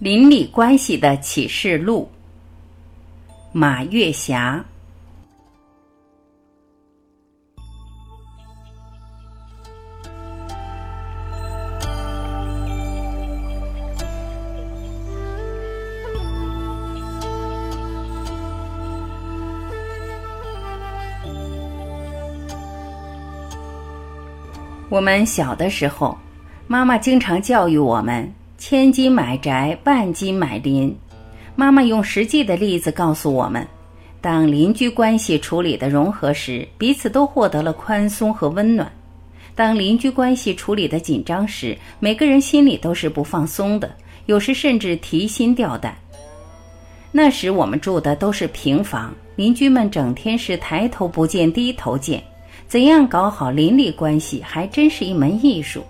[0.00, 2.10] 邻里关系的启示录，
[3.52, 4.64] 马月霞。
[24.88, 26.16] 我们小的时候，
[26.66, 28.32] 妈妈经常教育我们。
[28.60, 30.94] 千金买宅，万金买邻。
[31.56, 33.66] 妈妈用实际的例子告诉我们：
[34.20, 38.86] 当邻居关系处理的融合时，彼此都获得了宽松和温暖；
[39.54, 43.90] 当邻居关系处理的紧张时，每个人心里都是不放松的，
[44.26, 45.96] 有时甚至提心吊胆。
[47.10, 52.22] 那时我们住的都是平房，邻居们整天是抬头不见低头见，
[52.68, 55.82] 怎样搞好邻里关系，还真是一门艺术。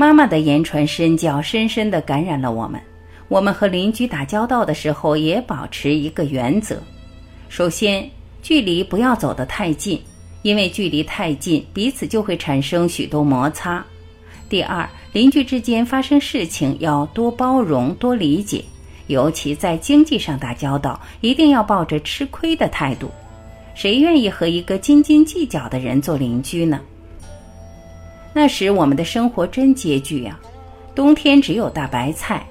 [0.00, 2.80] 妈妈的言传身教深深地感染了我们。
[3.26, 6.76] 我们和邻居打交道的时候，也保持一个原则：
[7.48, 8.08] 首先，
[8.40, 10.00] 距离不要走得太近，
[10.42, 13.82] 因为距离太近，彼此就会产生许多摩擦；
[14.48, 18.64] 第二，邻居之间发生事情要多包容、多理解，
[19.08, 23.10] 尤其在经济上打交道，一定要抱着吃亏的态度。
[23.74, 26.80] 谁愿意和一个斤斤计较的人做邻居呢？
[28.32, 30.38] 那时我们的生活真拮据呀，
[30.94, 32.46] 冬天只有大白菜。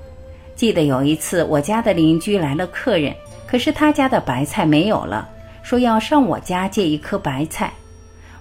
[0.56, 5.30] 记得有一次，我家的邻居来了客人，可是他家的白菜没有了，
[5.62, 7.72] 说要上我家借一颗白菜。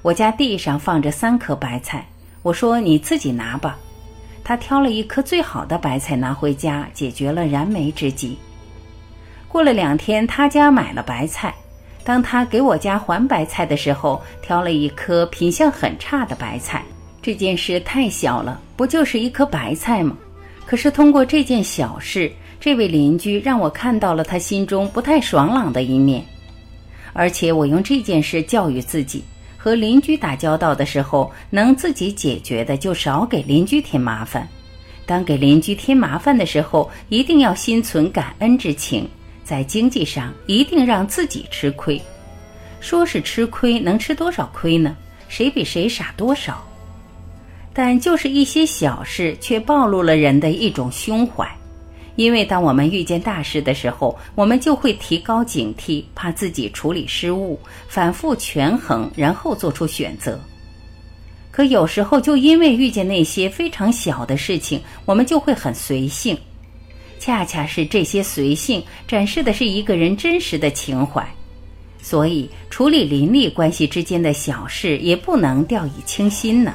[0.02, 2.06] 我家地上放着三颗白菜，
[2.42, 3.78] 我说你自己拿吧。
[4.42, 8.38] 他挑了一颗最好的白菜拿回家，解决了燃眉之急。
[9.48, 11.54] 过了两天，他家买了白菜，
[12.02, 16.82] 当他给我家还白菜的时候，挑了一颗品相很差的白菜。
[17.26, 20.16] 这件事太小了，不就是一颗白菜吗？
[20.64, 26.24] 可是通过这件小事，这位邻居让我看到了他心中不太爽朗的一面。
[27.12, 29.24] 而且我用这件事教育自己：
[29.56, 34.44] 和邻居打交道的时候，能自己解决的就少给邻居添麻烦；
[35.04, 39.04] 当给邻居添麻烦的时候，一定要心存感恩之情，
[39.42, 42.00] 在经济上一定让自己吃亏。
[42.78, 44.96] 说是吃亏，能吃多少亏呢？
[45.26, 46.64] 谁比谁傻多少？
[47.78, 51.46] 但就是一些小事，却暴露了人的一种胸怀。
[52.14, 60.40] 因为当我们遇见大事的时候，我们就会提高警惕，怕自己处理失误，反复权衡，然后做出选择。
[61.50, 66.34] 可有时候，就因为遇见那些非常小的事情，我们就会很随性。
[67.18, 71.22] 恰恰是这些随性，展示的是一个人真实的情怀。
[72.00, 76.72] 所以，处理邻里关系之间的小事，也不能掉以轻心呢。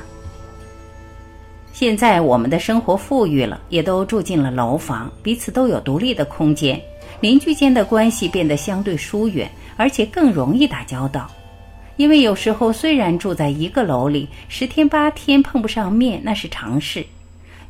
[1.73, 6.79] 现在我们的生活富裕了，也都住进了楼房，彼此都有独立的空间，
[7.21, 11.29] 邻居间的关系变得相对疏远，而且更容易打交道。
[11.97, 17.05] 因为有时候虽然住在一个楼里，十天八天碰不上面那是常事。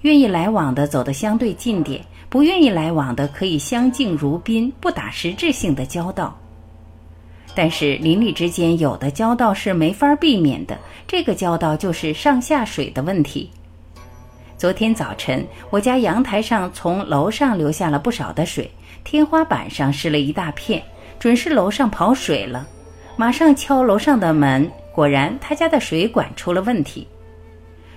[0.02, 6.36] 愿意来往的走得相对近点，不愿意来往的可以相敬如宾，不打实质性的交道。
[7.54, 13.50] 但是邻里之间有的交道是没法避免的，这个交道就是上下水的问题。
[14.62, 18.70] 昨天早晨，我家阳台上从楼上流下了不少的水，
[19.04, 20.80] 天花板上湿了一大片，
[21.18, 22.68] 准是楼上跑水了。
[23.16, 27.08] 马上敲楼上的门，果然他家的水管出了问题。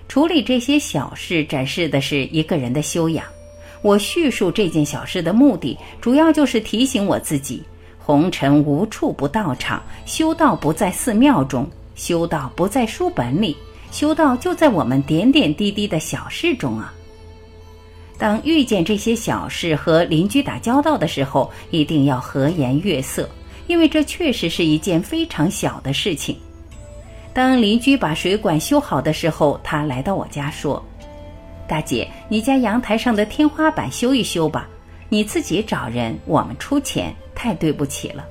[0.09, 3.27] 处理这些小事，展示的是一个人的修养。
[3.83, 7.63] 我叙述这件小事的目的，主要就是提醒我自己：
[7.99, 13.55] 红尘无处不到场，修道不在寺庙中，修道不在书本里。
[13.94, 16.93] 修道就在我们点点滴滴的小事中啊！
[18.19, 23.28] 当遇见这些小事和邻居打交道的时候，一定要和颜悦色，
[23.69, 26.37] 因为这确实是一件非常小的事情。
[27.32, 30.85] 当邻居把水管修好的时候，他来到我家说
[31.69, 34.69] ：“大姐，你家阳台上的天花板修一修吧，
[35.08, 38.25] 你自己找人，我们出钱，太对不起了。”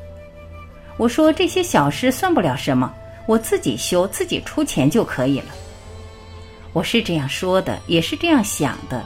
[1.00, 2.94] 我说：“这些小事算不了什么。”
[3.26, 5.46] 我自己修，自己出钱就可以了。
[6.74, 9.06] 我是这样说的，也是这样想的。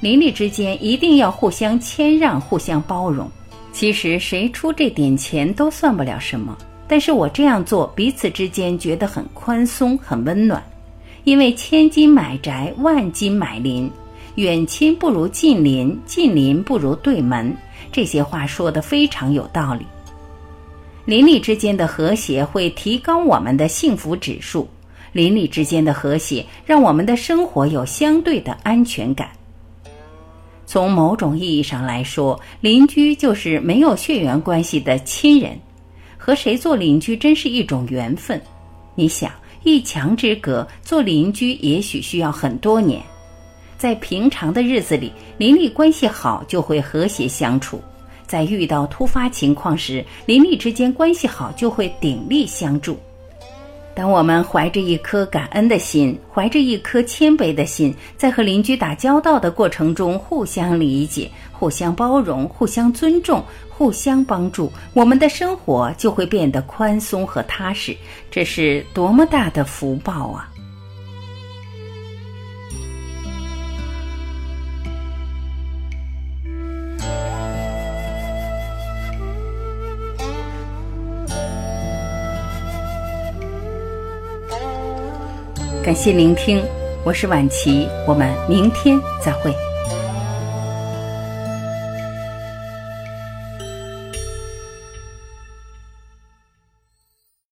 [0.00, 3.30] 邻里之间一定要互相谦让，互相包容。
[3.72, 10.62] 其实谁出这点钱都算不了什么，但是我这样做，彼此之间觉得很宽松，很温暖。
[11.24, 13.90] 因为千金买宅，万金买邻，
[14.36, 17.54] 远亲不如近邻，近邻不如对门。
[17.90, 19.84] 这些话说的非常有道理。
[21.06, 24.68] 邻里之间的和谐会提高我们的幸福指数，
[25.12, 29.30] 邻里之间的和谐让我们的生活有相对的安全感。
[30.66, 35.56] 从某种意义上来说，邻居就是没有血缘关系的亲人，
[36.18, 38.42] 和谁做邻居真是一种缘分。
[38.96, 39.30] 你想，
[39.62, 43.00] 一墙之隔做邻居，也许需要很多年。
[43.78, 47.78] 在平常的日子里，邻里关系好就会和谐相处；
[48.26, 52.98] 在遇到突发情况时，邻里之间关系好就会鼎力相助。
[53.94, 67.96] 当我们怀着一颗感恩的心，怀着一颗谦卑的心，在和邻居打交道的过程中，互相理解、互相包容、互相尊重、互相帮助，我们的生活就会变得宽松和踏实。
[68.30, 70.52] 这是多么大的福报啊！
[85.86, 86.60] 感谢聆听，
[87.04, 89.65] 我是晚琪，我们明天再会。